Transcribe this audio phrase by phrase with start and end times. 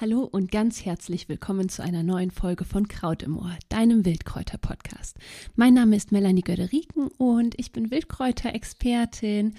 [0.00, 5.16] Hallo und ganz herzlich willkommen zu einer neuen Folge von Kraut im Ohr, deinem Wildkräuter-Podcast.
[5.56, 9.56] Mein Name ist Melanie Göderiken und ich bin Wildkräuter-Expertin.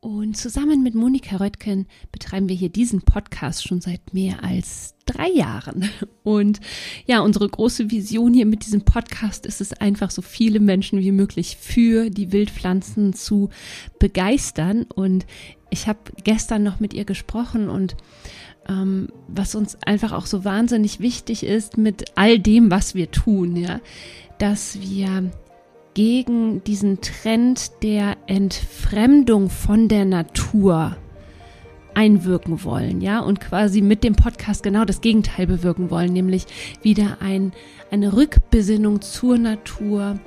[0.00, 5.28] Und zusammen mit Monika Röttgen betreiben wir hier diesen Podcast schon seit mehr als drei
[5.28, 5.88] Jahren.
[6.24, 6.58] Und
[7.06, 11.12] ja, unsere große Vision hier mit diesem Podcast ist es einfach, so viele Menschen wie
[11.12, 13.50] möglich für die Wildpflanzen zu
[14.00, 14.82] begeistern.
[14.82, 15.26] Und
[15.70, 17.96] ich habe gestern noch mit ihr gesprochen und
[18.68, 23.56] ähm, was uns einfach auch so wahnsinnig wichtig ist mit all dem, was wir tun,
[23.56, 23.80] ja,
[24.38, 25.30] dass wir
[25.94, 30.96] gegen diesen Trend der Entfremdung von der Natur
[31.94, 36.46] einwirken wollen, ja, und quasi mit dem Podcast genau das Gegenteil bewirken wollen, nämlich
[36.82, 37.52] wieder ein,
[37.92, 40.18] eine Rückbesinnung zur Natur,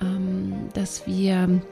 [0.00, 1.62] ähm, dass wir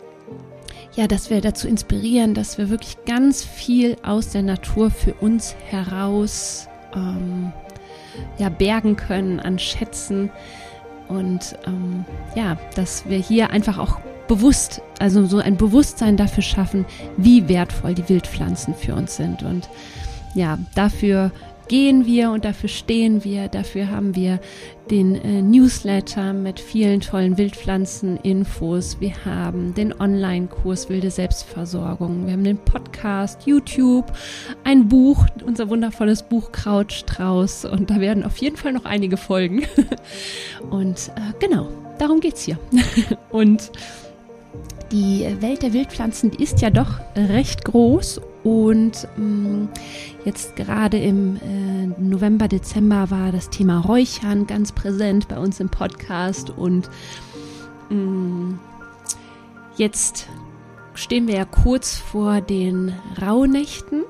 [0.95, 5.55] ja, dass wir dazu inspirieren, dass wir wirklich ganz viel aus der Natur für uns
[5.69, 7.53] heraus ähm,
[8.39, 10.31] ja, bergen können an Schätzen.
[11.09, 16.85] Und ähm, ja, dass wir hier einfach auch bewusst, also so ein Bewusstsein dafür schaffen,
[17.17, 19.43] wie wertvoll die Wildpflanzen für uns sind.
[19.43, 19.69] Und
[20.35, 21.33] ja, dafür
[21.71, 23.47] gehen wir und dafür stehen wir.
[23.47, 24.41] Dafür haben wir
[24.91, 28.97] den äh, Newsletter mit vielen tollen Wildpflanzen-Infos.
[28.99, 32.27] Wir haben den Online-Kurs Wilde Selbstversorgung.
[32.27, 34.13] Wir haben den Podcast, YouTube,
[34.65, 37.67] ein Buch, unser wundervolles Buch Krautstrauß.
[37.67, 39.63] Und da werden auf jeden Fall noch einige folgen.
[40.71, 42.59] und äh, genau, darum geht's hier.
[43.31, 43.71] und
[44.91, 49.69] die Welt der Wildpflanzen, die ist ja doch recht groß und mh, mm,
[50.25, 55.69] jetzt gerade im äh, November, Dezember war das Thema Räuchern ganz präsent bei uns im
[55.69, 56.51] Podcast.
[56.51, 56.89] Und
[57.91, 58.59] mh, mm,
[59.77, 60.29] jetzt
[60.95, 64.05] stehen wir ja kurz vor den Rauhnächten.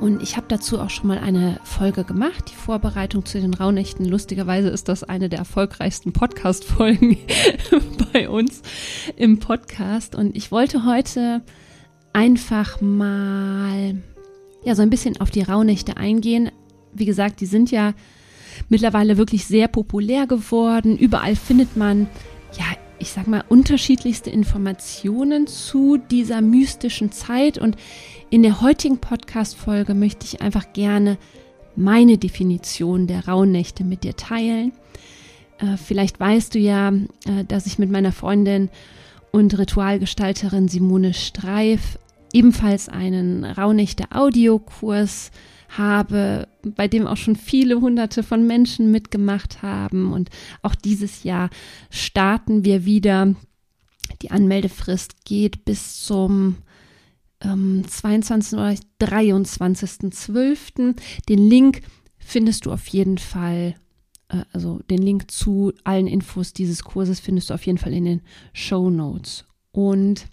[0.00, 4.04] Und ich habe dazu auch schon mal eine Folge gemacht, die Vorbereitung zu den Rauhnächten.
[4.04, 7.16] Lustigerweise ist das eine der erfolgreichsten Podcast-Folgen
[8.12, 8.62] bei uns
[9.16, 10.14] im Podcast.
[10.14, 11.42] Und ich wollte heute
[12.12, 14.02] einfach mal
[14.64, 16.50] ja so ein bisschen auf die Rauhnächte eingehen.
[16.92, 17.94] Wie gesagt, die sind ja
[18.68, 20.98] mittlerweile wirklich sehr populär geworden.
[20.98, 22.08] Überall findet man
[22.58, 22.64] ja,
[22.98, 27.76] ich sag mal unterschiedlichste Informationen zu dieser mystischen Zeit und
[28.30, 31.18] in der heutigen Podcast Folge möchte ich einfach gerne
[31.76, 34.72] meine Definition der Rauhnächte mit dir teilen.
[35.58, 38.68] Äh, vielleicht weißt du ja, äh, dass ich mit meiner Freundin
[39.32, 41.98] und Ritualgestalterin Simone Streif
[42.32, 45.30] ebenfalls einen Rauhnächte-Audiokurs
[45.76, 50.12] habe, bei dem auch schon viele hunderte von Menschen mitgemacht haben.
[50.12, 50.30] Und
[50.62, 51.50] auch dieses Jahr
[51.90, 53.34] starten wir wieder.
[54.22, 56.56] Die Anmeldefrist geht bis zum
[57.42, 58.58] ähm, 22.
[58.58, 60.96] oder 23.12.
[61.28, 61.82] Den Link
[62.18, 63.74] findest du auf jeden Fall,
[64.52, 68.22] also den Link zu allen Infos dieses Kurses findest du auf jeden Fall in den
[68.52, 69.44] Show Notes.
[69.72, 70.26] Und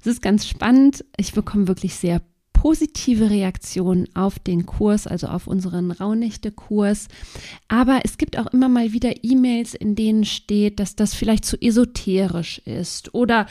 [0.00, 1.04] es ist ganz spannend.
[1.16, 2.22] Ich bekomme wirklich sehr
[2.52, 7.08] positive Reaktionen auf den Kurs, also auf unseren Rauhnächte-Kurs.
[7.68, 11.60] Aber es gibt auch immer mal wieder E-Mails, in denen steht, dass das vielleicht zu
[11.60, 13.46] esoterisch ist oder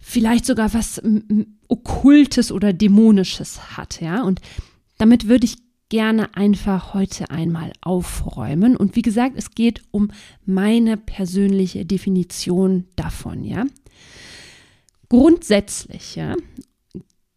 [0.00, 1.02] vielleicht sogar was
[1.68, 4.22] Okkultes oder Dämonisches hat, ja.
[4.22, 4.40] Und
[4.96, 5.58] damit würde ich
[5.90, 8.76] gerne einfach heute einmal aufräumen.
[8.76, 10.10] Und wie gesagt, es geht um
[10.46, 13.66] meine persönliche Definition davon, ja.
[15.10, 16.36] Grundsätzlich ja,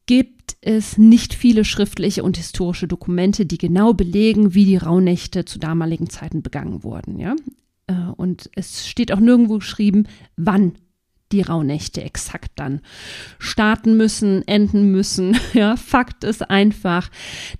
[0.05, 5.59] gibt es nicht viele schriftliche und historische Dokumente, die genau belegen, wie die Rauhnächte zu
[5.59, 7.19] damaligen Zeiten begangen wurden.
[7.19, 7.35] Ja?
[7.87, 10.73] Äh, und es steht auch nirgendwo geschrieben, wann
[11.33, 12.79] die Rauhnächte exakt dann
[13.39, 15.37] starten müssen, enden müssen.
[15.53, 17.11] Ja, Fakt ist einfach,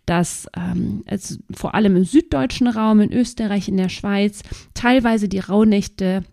[0.05, 4.41] dass ähm, es vor allem im süddeutschen Raum, in Österreich, in der Schweiz,
[4.73, 6.23] teilweise die Rauhnächte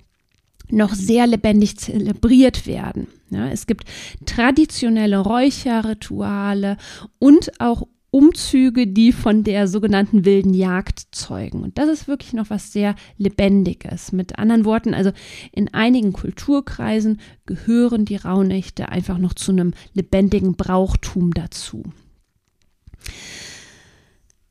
[0.70, 3.08] noch sehr lebendig zelebriert werden.
[3.30, 3.84] Ja, es gibt
[4.24, 6.76] traditionelle Räucherrituale
[7.18, 11.62] und auch Umzüge, die von der sogenannten wilden Jagd zeugen.
[11.62, 14.12] Und das ist wirklich noch was sehr Lebendiges.
[14.12, 15.12] Mit anderen Worten, also
[15.52, 21.84] in einigen Kulturkreisen gehören die Rauhnächte einfach noch zu einem lebendigen Brauchtum dazu.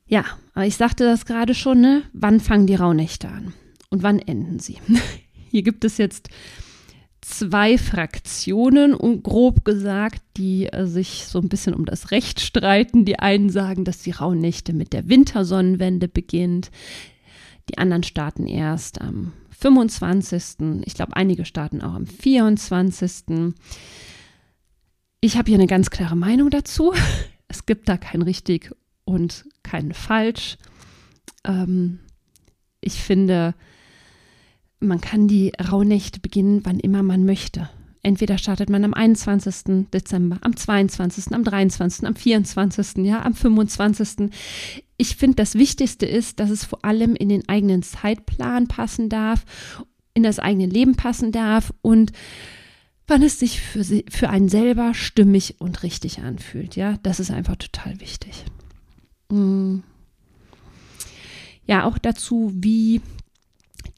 [0.08, 2.04] Ja, aber ich sagte das gerade schon, ne?
[2.14, 3.54] Wann fangen die Rauhnächte an?
[3.90, 4.78] Und wann enden sie?
[5.52, 6.30] Hier gibt es jetzt
[7.22, 13.06] zwei Fraktionen, und grob gesagt, die äh, sich so ein bisschen um das Recht streiten.
[13.06, 16.72] Die einen sagen, dass die Rauhnächte mit der Wintersonnenwende beginnt.
[17.70, 20.84] Die anderen starten erst am 25.
[20.86, 23.54] Ich glaube, einige starten auch am 24.
[25.22, 26.94] Ich habe hier eine ganz klare Meinung dazu.
[27.52, 28.70] Es gibt da kein richtig
[29.06, 30.58] und kein falsch.
[31.44, 31.98] ähm,
[32.80, 33.56] ich finde,
[34.80, 37.70] man kann die Rauhnächte beginnen, wann immer man möchte.
[38.02, 39.88] Entweder startet man am 21.
[39.94, 44.30] Dezember, am 22., am 23., am 24., ja, am 25.
[44.98, 49.46] Ich finde, das Wichtigste ist, dass es vor allem in den eigenen Zeitplan passen darf,
[50.14, 52.14] in das eigene Leben passen darf und
[53.08, 56.76] wann es sich für, für einen selber stimmig und richtig anfühlt.
[56.78, 58.46] Ja, das ist einfach total wichtig.
[59.30, 59.80] Mm.
[61.66, 63.02] Ja, auch dazu, wie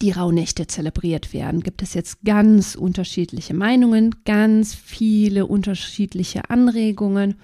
[0.02, 7.36] die Rauhnächte zelebriert werden, gibt es jetzt ganz unterschiedliche Meinungen, ganz viele unterschiedliche Anregungen.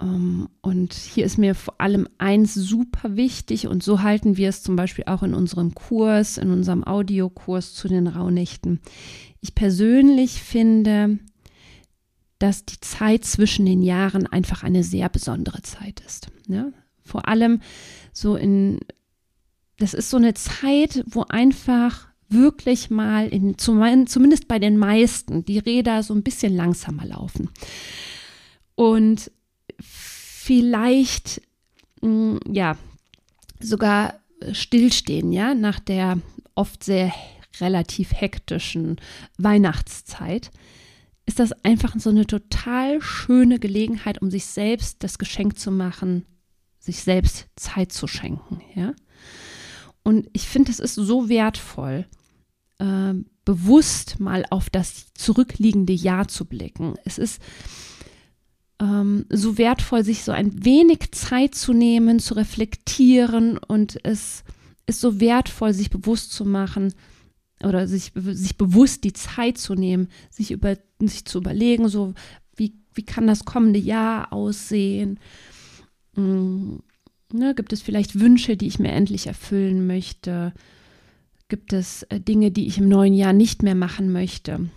[0.00, 4.62] Ähm, und hier ist mir vor allem eins super wichtig und so halten wir es
[4.62, 8.80] zum Beispiel auch in unserem Kurs, in unserem Audiokurs zu den Rauhnächten.
[9.40, 11.18] Ich persönlich finde,
[12.38, 16.28] dass die Zeit zwischen den Jahren einfach eine sehr besondere Zeit ist.
[16.48, 16.70] Ja?
[17.02, 17.60] Vor allem
[18.12, 18.80] so in
[19.78, 25.58] das ist so eine Zeit, wo einfach wirklich mal, in, zumindest bei den meisten, die
[25.58, 27.50] Räder so ein bisschen langsamer laufen.
[28.74, 29.30] Und
[29.80, 31.42] vielleicht,
[32.00, 32.76] mm, ja,
[33.60, 34.14] sogar
[34.52, 36.18] stillstehen, ja, nach der
[36.54, 37.12] oft sehr
[37.60, 38.96] relativ hektischen
[39.38, 40.50] Weihnachtszeit,
[41.26, 46.24] ist das einfach so eine total schöne Gelegenheit, um sich selbst das Geschenk zu machen,
[46.78, 48.94] sich selbst Zeit zu schenken, ja.
[50.06, 52.06] Und ich finde, es ist so wertvoll,
[52.78, 53.14] äh,
[53.44, 56.94] bewusst mal auf das zurückliegende Jahr zu blicken.
[57.04, 57.42] Es ist
[58.80, 64.44] ähm, so wertvoll, sich so ein wenig Zeit zu nehmen, zu reflektieren und es
[64.86, 66.94] ist so wertvoll, sich bewusst zu machen
[67.64, 72.14] oder sich, sich bewusst die Zeit zu nehmen, sich, über, sich zu überlegen, so
[72.54, 75.18] wie, wie kann das kommende Jahr aussehen.
[76.14, 76.76] Mm,
[77.36, 80.54] Ne, gibt es vielleicht Wünsche, die ich mir endlich erfüllen möchte?
[81.48, 84.70] Gibt es äh, Dinge, die ich im neuen Jahr nicht mehr machen möchte?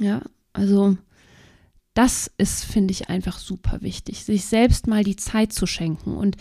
[0.00, 0.22] Ja,
[0.52, 0.98] also
[1.94, 6.16] das ist, finde ich, einfach super wichtig, sich selbst mal die Zeit zu schenken.
[6.16, 6.36] Und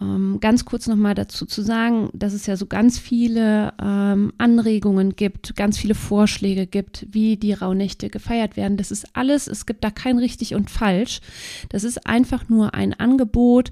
[0.00, 5.16] ähm, ganz kurz nochmal dazu zu sagen, dass es ja so ganz viele ähm, Anregungen
[5.16, 8.76] gibt, ganz viele Vorschläge gibt, wie die Rauhnächte gefeiert werden.
[8.76, 11.20] Das ist alles, es gibt da kein richtig und falsch.
[11.70, 13.70] Das ist einfach nur ein Angebot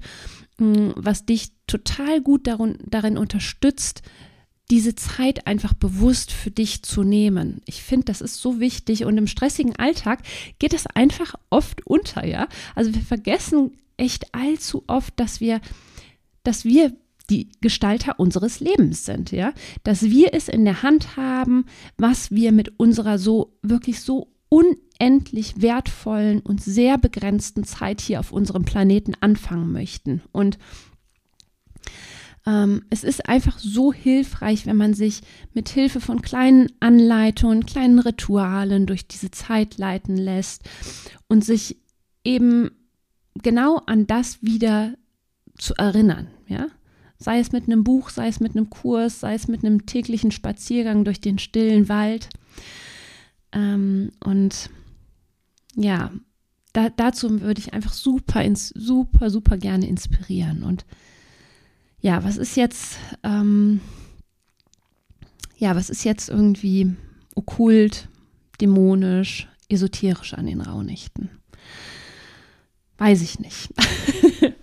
[0.57, 4.01] was dich total gut darin, darin unterstützt,
[4.71, 7.61] diese Zeit einfach bewusst für dich zu nehmen.
[7.65, 10.23] Ich finde, das ist so wichtig und im stressigen Alltag
[10.57, 12.47] geht es einfach oft unter, ja?
[12.73, 15.61] Also wir vergessen echt allzu oft, dass wir
[16.45, 16.95] dass wir
[17.29, 19.53] die Gestalter unseres Lebens sind, ja,
[19.83, 21.65] dass wir es in der Hand haben,
[21.97, 24.31] was wir mit unserer so wirklich so
[24.99, 30.21] unendlich wertvollen und sehr begrenzten Zeit hier auf unserem Planeten anfangen möchten.
[30.31, 30.57] Und
[32.45, 35.21] ähm, es ist einfach so hilfreich, wenn man sich
[35.53, 40.63] mit Hilfe von kleinen Anleitungen, kleinen Ritualen durch diese Zeit leiten lässt
[41.27, 41.77] und sich
[42.23, 42.71] eben
[43.41, 44.95] genau an das wieder
[45.57, 46.67] zu erinnern, ja?
[47.17, 50.31] Sei es mit einem Buch, sei es mit einem Kurs, sei es mit einem täglichen
[50.31, 52.27] Spaziergang durch den stillen Wald.
[53.53, 54.69] Ähm, und
[55.75, 56.11] ja,
[56.73, 60.63] da, dazu würde ich einfach super, ins, super, super gerne inspirieren.
[60.63, 60.85] Und
[62.01, 63.79] ja, was ist jetzt, ähm,
[65.57, 66.93] ja, was ist jetzt irgendwie
[67.33, 68.09] okkult,
[68.59, 71.29] dämonisch, esoterisch an den Rauhnächten?
[72.97, 73.69] Weiß ich nicht.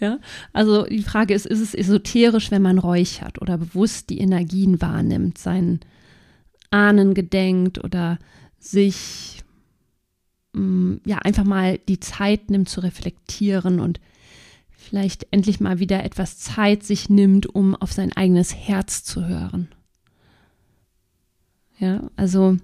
[0.00, 0.18] ja,
[0.52, 5.38] also die Frage ist, ist es esoterisch, wenn man räuchert oder bewusst die Energien wahrnimmt,
[5.38, 5.80] seinen
[6.70, 8.18] Ahnen gedenkt oder
[8.58, 9.42] sich
[11.04, 14.00] ja einfach mal die Zeit nimmt zu reflektieren und
[14.70, 19.68] vielleicht endlich mal wieder etwas Zeit sich nimmt, um auf sein eigenes Herz zu hören.
[21.78, 22.56] Ja, also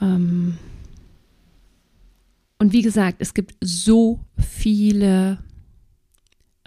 [0.00, 0.58] ähm,
[2.58, 5.38] und wie gesagt, es gibt so viele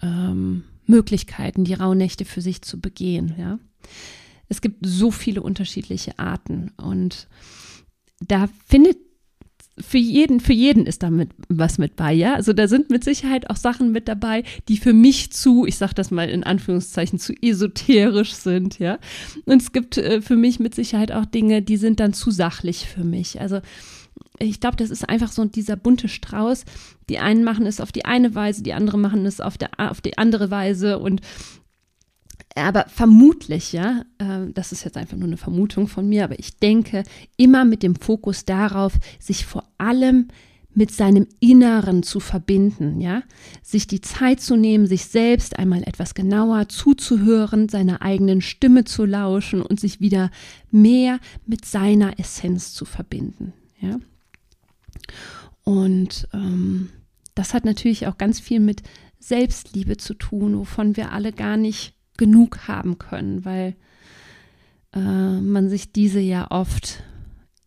[0.02, 3.36] ähm, Möglichkeiten, die Rauhnächte für sich zu begehen.
[3.38, 3.60] Ja,
[4.50, 7.28] es gibt so viele unterschiedliche Arten und
[8.20, 8.98] da findet
[9.78, 12.36] für jeden, für jeden ist damit was mit bei, ja.
[12.36, 15.94] Also da sind mit Sicherheit auch Sachen mit dabei, die für mich zu, ich sag
[15.94, 19.00] das mal in Anführungszeichen, zu esoterisch sind, ja.
[19.46, 22.88] Und es gibt äh, für mich mit Sicherheit auch Dinge, die sind dann zu sachlich
[22.88, 23.42] für mich.
[23.42, 23.60] Also
[24.40, 26.64] ich glaube, das ist einfach so dieser bunte Strauß.
[27.10, 30.00] Die einen machen es auf die eine Weise, die anderen machen es auf, der, auf
[30.00, 31.22] die andere Weise und
[32.56, 36.58] aber vermutlich, ja, äh, das ist jetzt einfach nur eine Vermutung von mir, aber ich
[36.58, 37.04] denke
[37.36, 40.30] immer mit dem Fokus darauf, sich vor allem
[40.74, 43.24] mit seinem Inneren zu verbinden, ja,
[43.62, 49.06] sich die Zeit zu nehmen, sich selbst einmal etwas genauer zuzuhören, seiner eigenen Stimme zu
[49.06, 50.32] lauschen und sich wieder
[50.72, 54.00] mehr mit seiner Essenz zu verbinden, ja.
[55.64, 56.90] Und ähm,
[57.34, 58.84] das hat natürlich auch ganz viel mit
[59.20, 63.76] Selbstliebe zu tun, wovon wir alle gar nicht genug haben können, weil
[64.94, 67.04] äh, man sich diese ja oft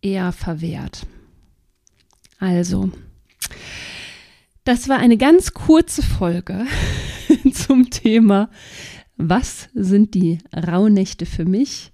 [0.03, 1.07] eher verwehrt.
[2.39, 2.91] Also,
[4.65, 6.67] das war eine ganz kurze Folge
[7.53, 8.51] zum Thema,
[9.17, 11.91] was sind die Rauhnächte für mich?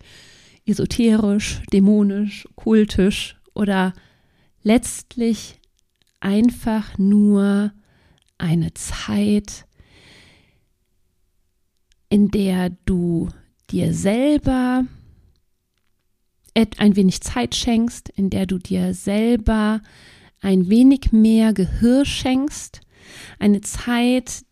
[0.66, 3.94] Esoterisch, dämonisch, kultisch oder
[4.62, 5.58] letztlich
[6.20, 7.72] einfach nur
[8.38, 9.66] eine Zeit,
[12.14, 13.28] in der du
[13.70, 14.84] dir selber
[16.54, 19.82] ein wenig Zeit schenkst, in der du dir selber
[20.40, 22.82] ein wenig mehr Gehör schenkst,
[23.40, 24.44] eine Zeit,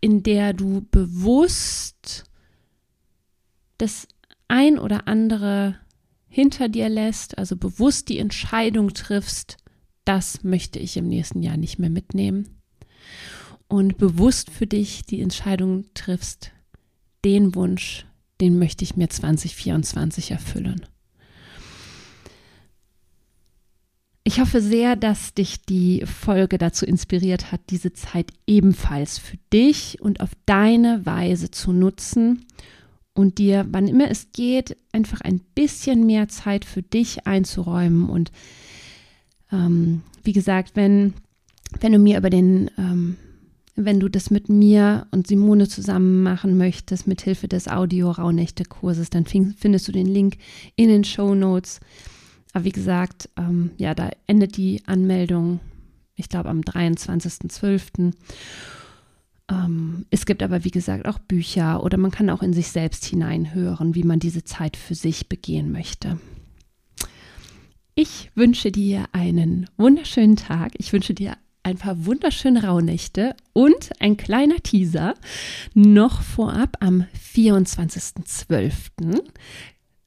[0.00, 2.24] in der du bewusst
[3.78, 4.08] das
[4.48, 5.78] ein oder andere
[6.26, 9.58] hinter dir lässt, also bewusst die Entscheidung triffst,
[10.04, 12.60] das möchte ich im nächsten Jahr nicht mehr mitnehmen.
[13.68, 16.50] Und bewusst für dich die Entscheidung triffst,
[17.24, 18.06] den Wunsch,
[18.40, 20.86] den möchte ich mir 2024 erfüllen.
[24.26, 30.00] Ich hoffe sehr, dass dich die Folge dazu inspiriert hat, diese Zeit ebenfalls für dich
[30.00, 32.46] und auf deine Weise zu nutzen
[33.12, 38.08] und dir, wann immer es geht, einfach ein bisschen mehr Zeit für dich einzuräumen.
[38.08, 38.32] Und
[39.52, 41.12] ähm, wie gesagt, wenn,
[41.80, 43.16] wenn du mir über den, ähm,
[43.76, 49.26] wenn du das mit mir und Simone zusammen machen möchtest, mit Hilfe des Audio-Rauhnächte-Kurses, dann
[49.26, 50.36] findest du den Link
[50.76, 51.80] in den Show Notes.
[52.52, 55.60] Aber wie gesagt, ähm, ja, da endet die Anmeldung,
[56.14, 58.12] ich glaube, am 23.12.
[59.50, 63.04] Ähm, es gibt aber, wie gesagt, auch Bücher oder man kann auch in sich selbst
[63.04, 66.18] hineinhören, wie man diese Zeit für sich begehen möchte.
[67.96, 70.72] Ich wünsche dir einen wunderschönen Tag.
[70.78, 75.14] Ich wünsche dir ein paar wunderschöne Rauhnächte und ein kleiner Teaser
[75.74, 79.22] noch vorab am 24.12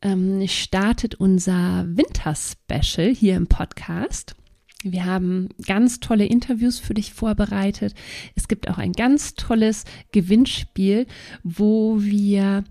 [0.02, 4.36] ähm, startet unser Winter-Special hier im Podcast.
[4.84, 7.96] Wir haben ganz tolle Interviews für dich vorbereitet.
[8.36, 11.08] Es gibt auch ein ganz tolles Gewinnspiel,
[11.44, 12.64] wo wir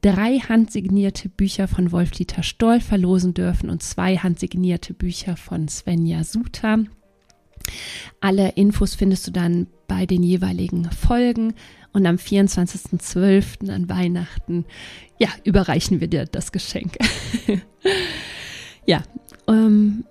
[0.00, 6.84] drei handsignierte Bücher von Wolf-Dieter Stoll verlosen dürfen und zwei handsignierte Bücher von Svenja Suter.
[8.20, 11.54] Alle Infos findest du dann bei den jeweiligen Folgen
[11.92, 13.70] und am 24.12.
[13.70, 14.64] an Weihnachten,
[15.18, 16.96] ja, überreichen wir dir das Geschenk.
[18.86, 19.02] ja,
[19.48, 20.04] ähm,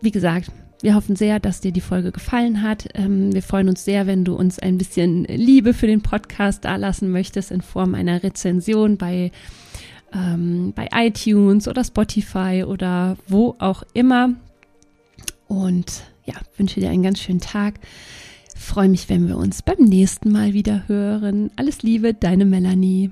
[0.00, 0.50] wie gesagt,
[0.82, 2.88] wir hoffen sehr, dass dir die Folge gefallen hat.
[2.94, 7.10] Ähm, wir freuen uns sehr, wenn du uns ein bisschen Liebe für den Podcast dalassen
[7.10, 9.30] möchtest in Form einer Rezension bei,
[10.14, 14.34] ähm, bei iTunes oder Spotify oder wo auch immer.
[15.48, 17.74] Und ja, wünsche dir einen ganz schönen Tag.
[18.56, 21.50] Freue mich, wenn wir uns beim nächsten Mal wieder hören.
[21.56, 23.10] Alles Liebe, deine Melanie.